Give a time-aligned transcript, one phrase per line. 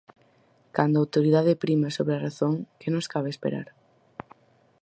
[0.75, 3.67] Cando a autoridade prima sobre a razón, que nos cabe esperar?